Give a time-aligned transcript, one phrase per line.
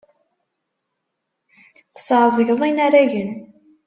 [1.93, 3.31] Tesɛeẓgeḍ inaragen.